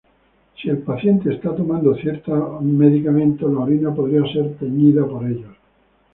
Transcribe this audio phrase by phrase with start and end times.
[0.59, 5.55] Si el paciente está tomando ciertos medicamentos, la orina podría ser teñida por ellos.